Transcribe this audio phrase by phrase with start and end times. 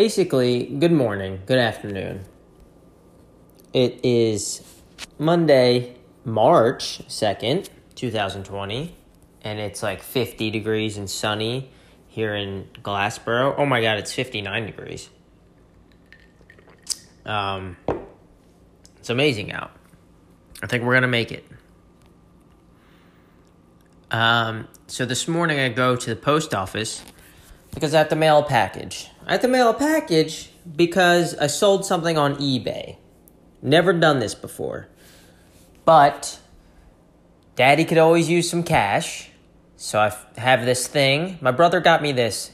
[0.00, 2.24] basically, good morning, good afternoon.
[3.74, 4.62] It is
[5.18, 5.94] Monday,
[6.24, 8.96] March 2nd, 2020,
[9.42, 11.70] and it's like 50 degrees and sunny
[12.08, 13.54] here in Glassboro.
[13.58, 15.10] Oh my god, it's 59 degrees.
[17.26, 17.76] Um,
[18.96, 19.70] it's amazing out.
[20.62, 21.44] I think we're going to make it.
[24.10, 27.04] Um, so this morning I go to the post office
[27.72, 29.08] because I have to mail a package.
[29.26, 32.96] I have to mail a package because I sold something on eBay.
[33.62, 34.88] Never done this before.
[35.84, 36.38] But
[37.56, 39.30] daddy could always use some cash.
[39.76, 41.38] So I have this thing.
[41.40, 42.52] My brother got me this,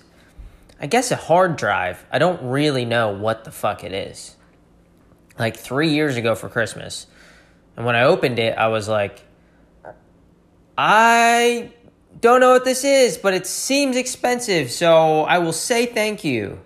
[0.80, 2.04] I guess a hard drive.
[2.10, 4.36] I don't really know what the fuck it is.
[5.38, 7.06] Like three years ago for Christmas.
[7.76, 9.22] And when I opened it, I was like,
[10.76, 11.72] I
[12.20, 16.60] don't know what this is, but it seems expensive, so I will say thank you.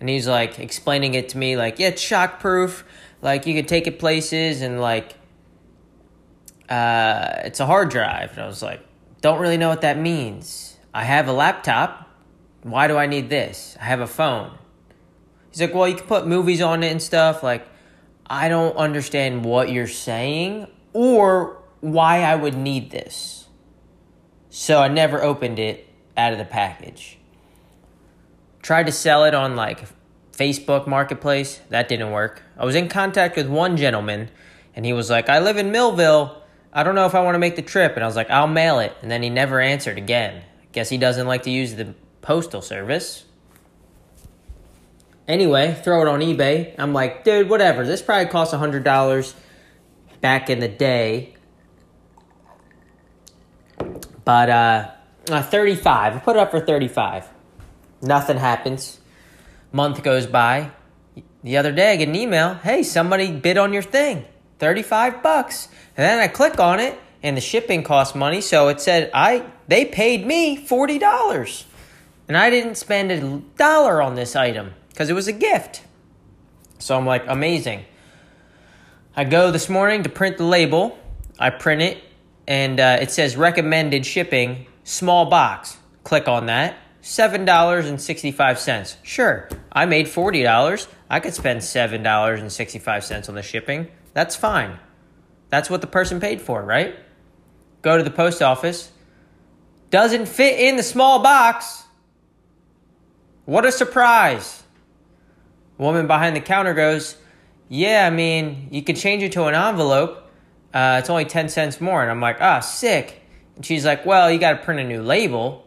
[0.00, 2.82] And he's like explaining it to me, like, yeah, it's shockproof.
[3.20, 5.14] Like, you can take it places, and like,
[6.68, 8.32] uh, it's a hard drive.
[8.32, 8.80] And I was like,
[9.20, 10.76] don't really know what that means.
[10.92, 12.08] I have a laptop.
[12.62, 13.76] Why do I need this?
[13.80, 14.58] I have a phone.
[15.50, 17.42] He's like, well, you can put movies on it and stuff.
[17.42, 17.66] Like,
[18.26, 23.41] I don't understand what you're saying or why I would need this.
[24.54, 27.16] So I never opened it out of the package.
[28.60, 29.88] Tried to sell it on like
[30.32, 31.62] Facebook Marketplace.
[31.70, 32.42] That didn't work.
[32.58, 34.30] I was in contact with one gentleman
[34.76, 36.36] and he was like, I live in Millville.
[36.70, 37.94] I don't know if I want to make the trip.
[37.94, 38.94] And I was like, I'll mail it.
[39.00, 40.42] And then he never answered again.
[40.72, 43.24] Guess he doesn't like to use the postal service.
[45.26, 46.74] Anyway, throw it on eBay.
[46.76, 47.86] I'm like, dude, whatever.
[47.86, 49.34] This probably cost $100
[50.20, 51.36] back in the day.
[54.24, 54.90] But uh,
[55.30, 56.16] uh 35.
[56.16, 57.28] I put it up for 35.
[58.00, 59.00] Nothing happens.
[59.72, 60.70] Month goes by.
[61.42, 64.24] The other day I get an email, "Hey, somebody bid on your thing.
[64.58, 68.80] 35 bucks." And then I click on it and the shipping costs money, so it
[68.80, 71.64] said I they paid me $40.
[72.28, 75.82] And I didn't spend a dollar on this item because it was a gift.
[76.78, 77.84] So I'm like, amazing.
[79.14, 80.98] I go this morning to print the label.
[81.38, 82.02] I print it
[82.46, 85.78] and uh, it says recommended shipping, small box.
[86.04, 86.76] Click on that.
[87.02, 88.96] $7.65.
[89.02, 90.86] Sure, I made $40.
[91.10, 93.88] I could spend $7.65 on the shipping.
[94.14, 94.78] That's fine.
[95.48, 96.94] That's what the person paid for, right?
[97.82, 98.92] Go to the post office.
[99.90, 101.82] Doesn't fit in the small box.
[103.44, 104.62] What a surprise.
[105.76, 107.16] Woman behind the counter goes,
[107.68, 110.21] Yeah, I mean, you could change it to an envelope
[110.74, 112.02] uh, it's only 10 cents more.
[112.02, 113.22] And I'm like, ah, sick.
[113.56, 115.66] And she's like, well, you got to print a new label.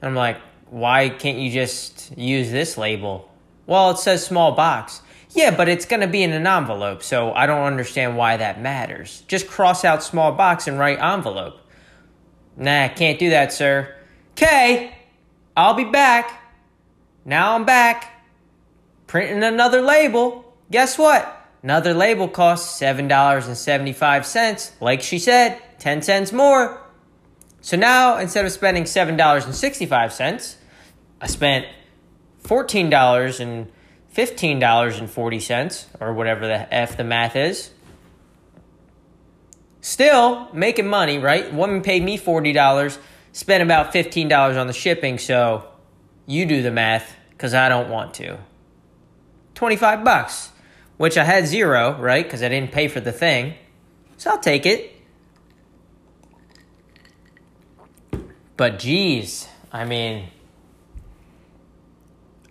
[0.00, 0.38] And I'm like,
[0.70, 3.30] why can't you just use this label?
[3.66, 5.02] Well, it says small box.
[5.30, 8.60] Yeah, but it's going to be in an envelope, so I don't understand why that
[8.60, 9.22] matters.
[9.28, 11.60] Just cross out small box and write envelope.
[12.56, 13.94] Nah, can't do that, sir.
[14.32, 14.96] Okay,
[15.56, 16.42] I'll be back.
[17.24, 18.24] Now I'm back.
[19.06, 20.56] Printing another label.
[20.70, 21.39] Guess what?
[21.62, 24.72] Another label costs $7.75.
[24.80, 26.80] Like she said, 10 cents more.
[27.60, 30.56] So now, instead of spending $7.65,
[31.20, 31.66] I spent
[32.44, 33.70] $14 and
[34.14, 37.70] $15.40, or whatever the F the math is.
[39.82, 41.52] Still making money, right?
[41.52, 42.98] Woman paid me $40,
[43.32, 45.64] spent about $15 on the shipping, so
[46.26, 48.38] you do the math, because I don't want to.
[49.54, 50.49] 25 bucks
[51.00, 52.22] which I had zero, right?
[52.22, 53.54] Because I didn't pay for the thing.
[54.18, 54.94] So I'll take it.
[58.58, 60.28] But geez, I mean,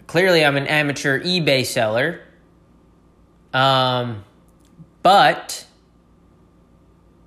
[0.07, 2.21] clearly I'm an amateur eBay seller.
[3.53, 4.23] Um,
[5.03, 5.67] but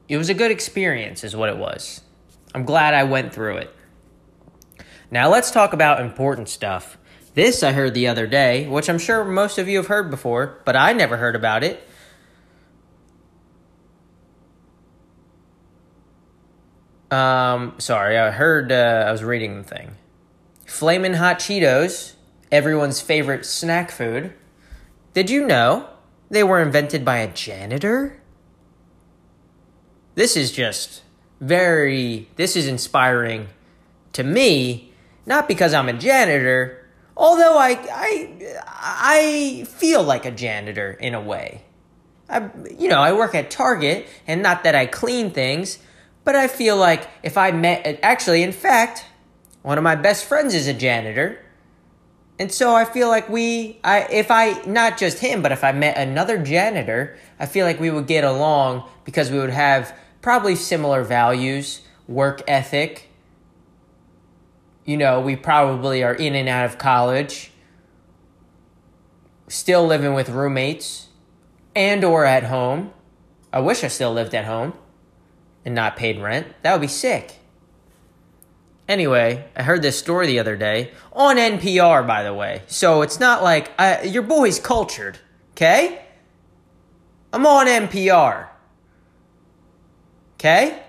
[0.09, 2.01] it was a good experience, is what it was.
[2.53, 3.73] I'm glad I went through it.
[5.13, 6.99] Now let's talk about important stuff.
[7.35, 10.61] This I heard the other day, which I'm sure most of you have heard before,
[10.65, 11.83] but I never heard about it.
[17.11, 19.97] Um, sorry, I heard, uh, I was reading the thing.
[20.67, 22.15] Flamin' Hot Cheetos,
[22.51, 24.33] everyone's favorite snack food.
[25.13, 25.89] Did you know
[26.31, 28.21] they were invented by a janitor?
[30.15, 31.03] This is just
[31.41, 33.49] very, this is inspiring
[34.15, 34.93] to me,
[35.27, 36.82] not because I'm a janitor,
[37.17, 41.63] Although I, I, I feel like a janitor in a way.
[42.29, 42.49] I,
[42.79, 45.79] you know, I work at Target, and not that I clean things,
[46.25, 49.05] but I feel like if I met, actually, in fact,
[49.63, 51.39] one of my best friends is a janitor,
[52.39, 55.71] And so I feel like we, I, if I, not just him, but if I
[55.71, 60.57] met another janitor, I feel like we would get along because we would have probably
[60.57, 63.11] similar values, work ethic.
[64.85, 67.53] You know, we probably are in and out of college,
[69.49, 71.09] still living with roommates
[71.75, 72.93] and or at home.
[73.53, 74.75] I wish I still lived at home
[75.65, 76.49] and not paid rent.
[76.63, 77.39] That would be sick.
[78.89, 82.63] Anyway, I heard this story the other day on NPR, by the way.
[82.67, 85.19] So it's not like I, your boy's cultured,
[85.53, 86.05] okay?
[87.33, 88.49] I'm on NPR.
[90.35, 90.83] Okay?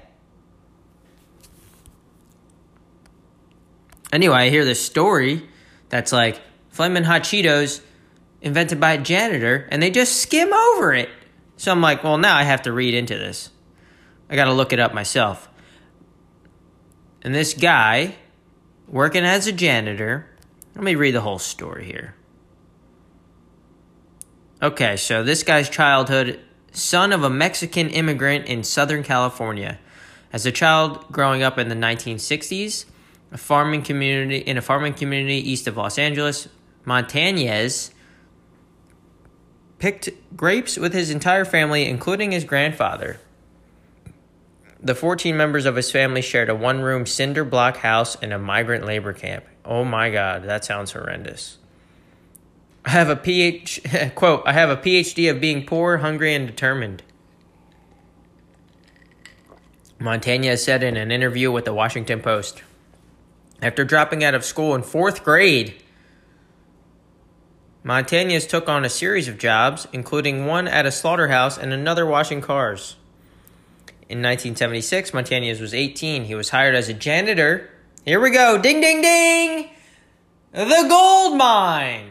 [4.14, 5.42] Anyway, I hear this story
[5.90, 6.40] that's like
[6.70, 7.82] Flamin' Hot Cheetos
[8.44, 11.10] invented by a janitor and they just skim over it.
[11.58, 13.50] So I'm like, well, now I have to read into this.
[14.30, 15.50] I got to look it up myself.
[17.24, 18.14] And this guy,
[18.88, 20.28] working as a janitor,
[20.76, 22.14] let me read the whole story here.
[24.62, 26.40] Okay, so this guy's childhood,
[26.72, 29.80] son of a Mexican immigrant in Southern California.
[30.32, 32.86] As a child growing up in the 1960s,
[33.34, 36.48] a farming community in a farming community east of Los Angeles,
[36.86, 37.92] Montañez
[39.80, 43.20] picked grapes with his entire family, including his grandfather.
[44.80, 48.40] The 14 members of his family shared a one room cinder block house in a
[48.40, 49.46] migrant labor camp.
[49.66, 51.58] Oh my God, that sounds horrendous.
[52.86, 53.82] I have a PH
[54.16, 57.02] quote, I have a PhD of being poor, hungry, and determined.
[60.00, 62.62] Montañez said in an interview with the Washington Post.
[63.62, 65.82] After dropping out of school in fourth grade,
[67.84, 72.40] Montañez took on a series of jobs, including one at a slaughterhouse and another washing
[72.42, 72.96] cars.
[74.10, 76.26] In 1976, Montañez was 18.
[76.26, 77.70] He was hired as a janitor.
[78.06, 78.58] Here we go.
[78.58, 79.70] Ding, ding, ding.
[80.52, 82.10] The gold mine.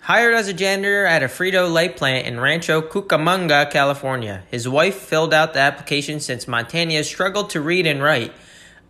[0.00, 4.42] Hired as a janitor at a Frito Lay plant in Rancho Cucamonga, California.
[4.50, 8.32] His wife filled out the application since Montañez struggled to read and write.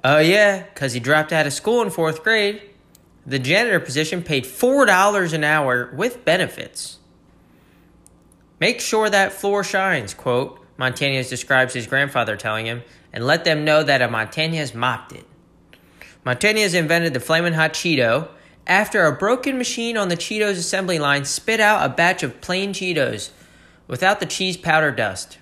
[0.07, 2.61] Oh, yeah, because he dropped out of school in fourth grade.
[3.27, 6.99] The janitor position paid $4 an hour with benefits.
[8.61, 10.61] Make sure that floor shines, quote.
[10.79, 12.83] Montañez describes his grandfather telling him,
[13.15, 15.25] and let them know that a Montañez mopped it.
[16.27, 18.29] Montañez invented the Flamin' Hot Cheeto
[18.67, 22.73] after a broken machine on the Cheetos assembly line spit out a batch of plain
[22.73, 23.31] Cheetos
[23.87, 25.39] without the cheese powder dust.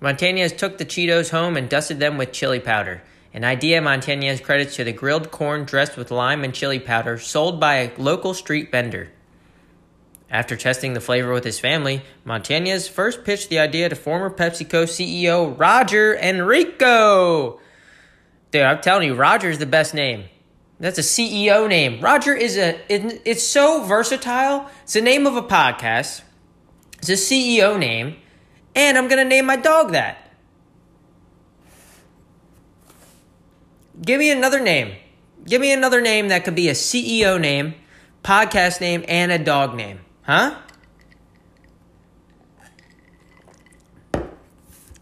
[0.00, 3.02] Montañez took the Cheetos home and dusted them with chili powder,
[3.32, 7.60] an idea Montañez credits to the grilled corn dressed with lime and chili powder sold
[7.60, 9.10] by a local street vendor.
[10.30, 14.84] After testing the flavor with his family, Montañez first pitched the idea to former PepsiCo
[14.84, 17.60] CEO Roger Enrico.
[18.50, 20.24] Dude, I'm telling you, Roger is the best name.
[20.78, 22.00] That's a CEO name.
[22.00, 24.70] Roger is a, it, it's so versatile.
[24.82, 26.22] It's the name of a podcast,
[26.98, 28.16] it's a CEO name,
[28.74, 30.29] and I'm to name my dog that.
[34.00, 34.96] Give me another name.
[35.44, 37.74] Give me another name that could be a CEO name,
[38.24, 40.00] podcast name, and a dog name.
[40.22, 40.56] Huh?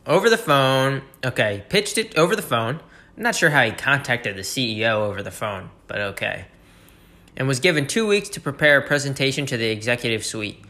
[0.06, 1.02] Over the phone.
[1.24, 2.80] Okay, pitched it over the phone.
[3.16, 6.46] I'm not sure how he contacted the CEO over the phone, but okay.
[7.36, 10.64] And was given two weeks to prepare a presentation to the executive suite.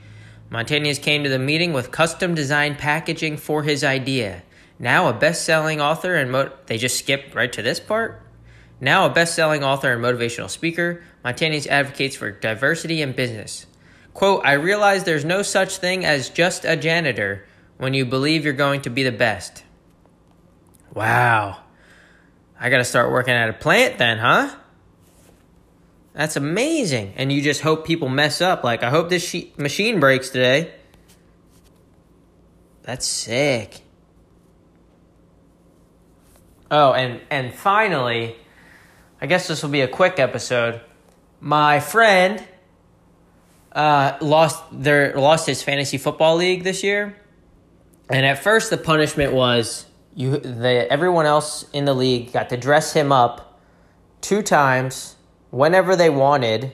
[0.50, 4.43] Montañez came to the meeting with custom designed packaging for his idea.
[4.79, 8.23] Now a best selling author and mo- they just skipped right to this part.
[8.80, 13.66] Now a best selling author and motivational speaker, Montañez advocates for diversity in business.
[14.14, 18.52] Quote, I realize there's no such thing as just a janitor when you believe you're
[18.52, 19.62] going to be the best.
[20.94, 21.58] Wow.
[22.58, 24.54] I got to start working at a plant then, huh?
[26.14, 27.14] That's amazing.
[27.16, 28.64] And you just hope people mess up.
[28.64, 30.73] Like, I hope this she- machine breaks today.
[32.82, 33.82] That's sick.
[36.70, 38.37] Oh, and and finally,
[39.21, 40.81] I guess this will be a quick episode.
[41.41, 42.43] My friend
[43.73, 47.17] uh, lost their lost his fantasy football league this year,
[48.09, 52.57] and at first the punishment was you the everyone else in the league got to
[52.57, 53.61] dress him up
[54.21, 55.17] two times
[55.51, 56.73] whenever they wanted,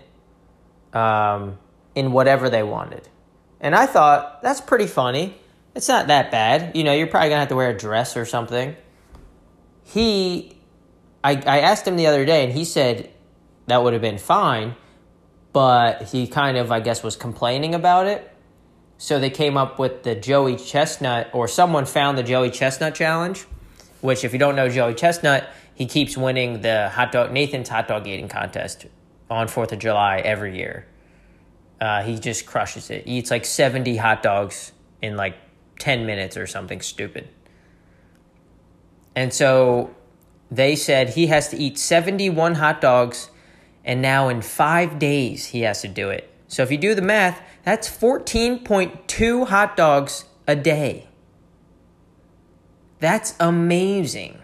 [0.92, 1.58] um,
[1.94, 3.08] in whatever they wanted,
[3.60, 5.36] and I thought that's pretty funny.
[5.74, 6.92] It's not that bad, you know.
[6.92, 8.76] You're probably gonna have to wear a dress or something.
[9.82, 10.56] He,
[11.24, 13.10] I, I asked him the other day, and he said
[13.66, 14.76] that would have been fine
[15.54, 18.28] but he kind of, I guess, was complaining about it.
[18.98, 23.42] So they came up with the Joey Chestnut, or someone found the Joey Chestnut challenge,
[24.00, 27.86] which, if you don't know Joey Chestnut, he keeps winning the hot dog Nathan's hot
[27.86, 28.86] dog eating contest
[29.30, 30.86] on 4th of July every year.
[31.80, 33.06] Uh, he just crushes it.
[33.06, 35.36] He eats like 70 hot dogs in like
[35.78, 37.28] 10 minutes or something stupid.
[39.14, 39.94] And so
[40.50, 43.30] they said he has to eat 71 hot dogs,
[43.84, 46.30] and now in five days he has to do it.
[46.48, 51.08] So if you do the math, that's 14.2 hot dogs a day.
[53.00, 54.38] That's amazing.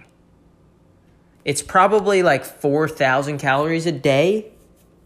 [1.45, 4.53] It's probably like 4,000 calories a day.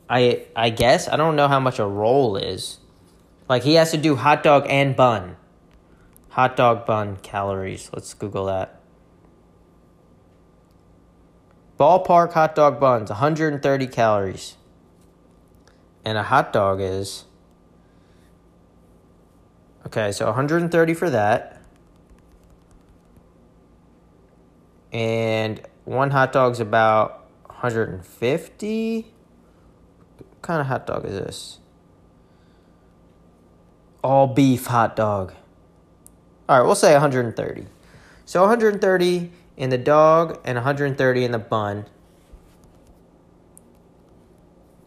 [0.08, 1.08] I I guess.
[1.08, 2.78] I don't know how much a roll is.
[3.48, 5.36] Like he has to do hot dog and bun.
[6.30, 7.90] Hot dog bun calories.
[7.92, 8.80] Let's Google that.
[11.78, 14.56] Ballpark hot dog buns, 130 calories.
[16.04, 17.24] And a hot dog is.
[19.86, 21.60] Okay, so 130 for that.
[24.92, 29.12] And one hot dog's about 150.
[30.18, 31.58] What kind of hot dog is this?
[34.02, 35.34] All beef hot dog.
[36.48, 37.66] All right, we'll say 130.
[38.26, 41.86] So 130 in the dog and 130 in the bun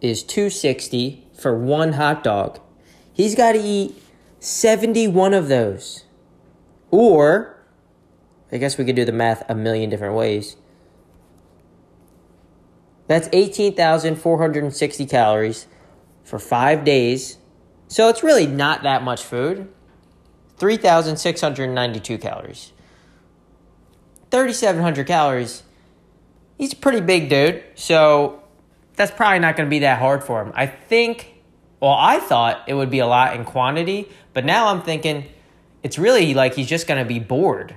[0.01, 2.59] is 260 for one hot dog.
[3.13, 3.95] He's got to eat
[4.39, 6.03] 71 of those.
[6.91, 7.63] Or
[8.51, 10.57] I guess we could do the math a million different ways.
[13.07, 15.67] That's 18,460 calories
[16.23, 17.37] for 5 days.
[17.87, 19.69] So it's really not that much food.
[20.57, 22.73] 3,692 calories.
[24.31, 25.63] 3,700 calories.
[26.57, 28.43] He's a pretty big dude, so
[28.95, 30.51] that's probably not going to be that hard for him.
[30.55, 31.35] I think,
[31.79, 35.25] well, I thought it would be a lot in quantity, but now I'm thinking
[35.83, 37.75] it's really like he's just going to be bored.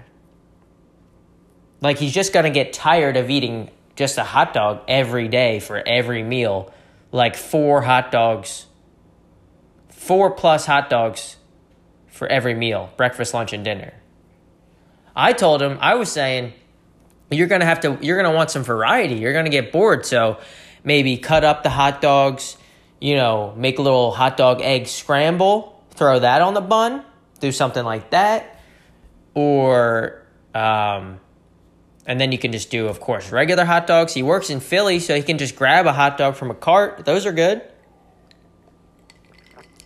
[1.81, 5.61] Like he's just going to get tired of eating just a hot dog every day
[5.61, 6.73] for every meal.
[7.13, 8.67] Like four hot dogs,
[9.89, 11.37] four plus hot dogs
[12.07, 13.93] for every meal breakfast, lunch, and dinner.
[15.15, 16.53] I told him, I was saying,
[17.31, 19.15] you're gonna have to, you're gonna want some variety.
[19.15, 20.05] You're gonna get bored.
[20.05, 20.39] So
[20.85, 22.57] maybe cut up the hot dogs,
[23.01, 27.05] you know, make a little hot dog egg scramble, throw that on the bun,
[27.41, 28.61] do something like that.
[29.35, 31.21] Or, um,
[32.07, 34.13] and then you can just do, of course, regular hot dogs.
[34.13, 37.05] He works in Philly, so he can just grab a hot dog from a cart.
[37.05, 37.63] Those are good.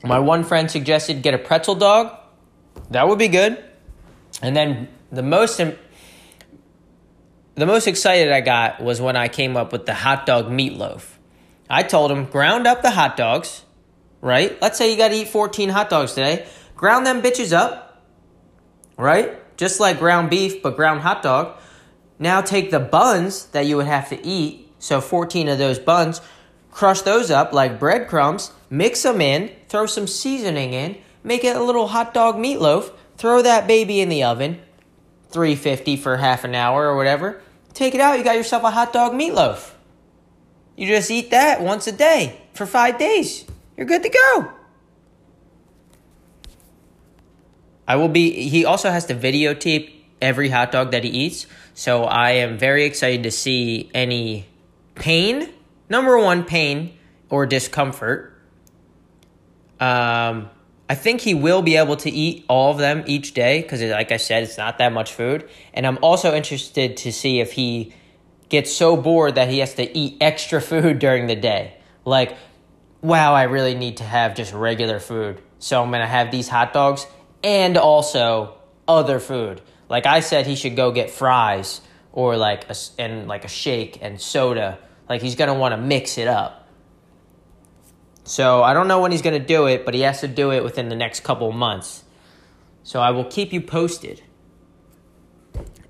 [0.03, 2.17] My one friend suggested get a pretzel dog.
[2.91, 3.63] That would be good.
[4.43, 5.61] And then the most
[7.57, 11.19] the most excited I got was when I came up with the hot dog meatloaf.
[11.71, 13.65] I told him ground up the hot dogs,
[14.21, 14.61] right?
[14.61, 16.47] Let's say you got to eat 14 hot dogs today.
[16.75, 18.03] Ground them bitches up,
[18.97, 19.57] right?
[19.57, 21.57] Just like ground beef, but ground hot dog.
[22.19, 26.21] Now take the buns that you would have to eat, so 14 of those buns,
[26.71, 31.63] crush those up like breadcrumbs, mix them in, throw some seasoning in, make it a
[31.63, 34.61] little hot dog meatloaf, throw that baby in the oven,
[35.35, 37.43] 350 for half an hour or whatever.
[37.75, 39.73] Take it out, you got yourself a hot dog meatloaf.
[40.77, 43.45] You just eat that once a day for five days.
[43.77, 44.53] You're good to go.
[47.87, 51.47] I will be, he also has to videotape every hot dog that he eats.
[51.75, 54.47] So I am very excited to see any
[54.95, 55.53] pain,
[55.89, 56.97] number one, pain
[57.29, 58.33] or discomfort.
[59.81, 60.49] Um,
[60.89, 64.13] I think he will be able to eat all of them each day because, like
[64.13, 65.49] I said, it's not that much food.
[65.73, 67.95] And I'm also interested to see if he
[68.51, 71.77] gets so bored that he has to eat extra food during the day.
[72.05, 72.37] Like,
[73.01, 75.41] wow, I really need to have just regular food.
[75.59, 77.07] So I'm going to have these hot dogs
[77.43, 79.63] and also other food.
[79.89, 81.81] Like I said, he should go get fries
[82.13, 84.79] or like a, and like a shake and soda.
[85.09, 86.64] Like he's going to want to mix it up.
[88.25, 90.51] So I don't know when he's going to do it, but he has to do
[90.51, 92.05] it within the next couple months.
[92.83, 94.23] So I will keep you posted.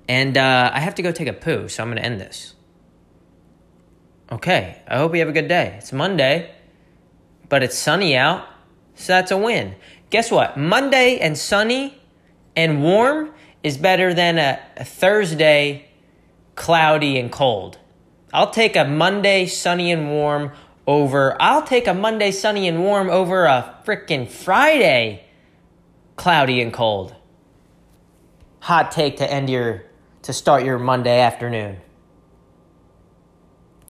[0.07, 2.53] And uh, I have to go take a poo, so I'm going to end this.
[4.31, 5.75] Okay, I hope you have a good day.
[5.77, 6.53] It's Monday,
[7.47, 8.47] but it's sunny out,
[8.95, 9.75] so that's a win.
[10.09, 10.57] Guess what?
[10.57, 12.01] Monday and sunny
[12.55, 13.31] and warm
[13.63, 15.89] is better than a, a Thursday
[16.55, 17.77] cloudy and cold.
[18.33, 20.51] I'll take a Monday sunny and warm
[20.87, 25.25] over, I'll take a Monday sunny and warm over a freaking Friday
[26.15, 27.15] cloudy and cold.
[28.61, 29.85] Hot take to end your,
[30.23, 31.77] to start your Monday afternoon.